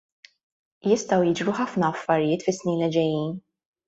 Jistgħu 0.91 1.27
jiġru 1.27 1.53
ħafna 1.59 1.91
affarijiet 1.97 2.47
fis-snin 2.47 2.81
li 2.85 2.89
ġejjin. 2.97 3.33